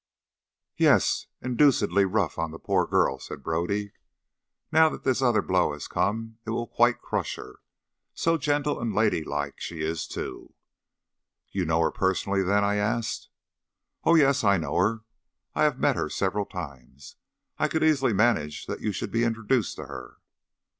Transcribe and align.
"Yes, 0.77 1.27
and 1.43 1.55
deucedly 1.55 2.05
rough 2.11 2.39
on 2.39 2.49
the 2.49 2.57
poor 2.57 2.87
girl," 2.87 3.19
said 3.19 3.43
Brodie. 3.43 3.91
"Now 4.71 4.89
that 4.89 5.03
this 5.03 5.21
other 5.21 5.43
blow 5.43 5.73
has 5.73 5.87
come 5.87 6.39
it 6.43 6.49
will 6.49 6.65
quite 6.65 7.03
crush 7.03 7.35
her. 7.35 7.57
So 8.15 8.35
gentle 8.35 8.79
and 8.81 8.95
ladylike 8.95 9.61
she 9.61 9.81
is 9.81 10.07
too!" 10.07 10.55
"You 11.51 11.65
know 11.65 11.81
her 11.81 11.91
personally, 11.91 12.41
then!" 12.41 12.63
I 12.63 12.77
asked. 12.77 13.29
"Oh, 14.03 14.15
yes, 14.15 14.43
I 14.43 14.57
know 14.57 14.73
her. 14.77 15.01
I 15.53 15.65
have 15.65 15.77
met 15.77 15.95
her 15.97 16.09
several 16.09 16.45
times. 16.47 17.15
I 17.59 17.67
could 17.67 17.83
easily 17.83 18.11
manage 18.11 18.65
that 18.65 18.81
you 18.81 18.91
should 18.91 19.11
be 19.11 19.23
introduced 19.23 19.75
to 19.75 19.85
her." 19.85 20.17